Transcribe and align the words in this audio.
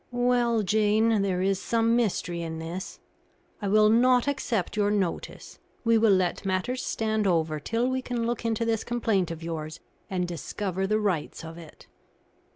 "Well, 0.09 0.63
Jane, 0.63 1.21
there 1.21 1.43
is 1.43 1.61
some 1.61 1.95
mystery 1.95 2.41
in 2.41 2.57
this. 2.57 2.99
I 3.61 3.67
will 3.67 3.87
not 3.89 4.27
accept 4.27 4.75
your 4.75 4.89
notice; 4.89 5.59
we 5.83 5.95
will 5.95 6.09
let 6.09 6.43
matters 6.43 6.83
stand 6.83 7.27
over 7.27 7.59
till 7.59 7.87
we 7.87 8.01
can 8.01 8.25
look 8.25 8.43
into 8.43 8.65
this 8.65 8.83
complaint 8.83 9.29
of 9.29 9.43
yours 9.43 9.79
and 10.09 10.27
discover 10.27 10.87
the 10.87 10.99
rights 10.99 11.43
of 11.45 11.55
it." 11.59 11.85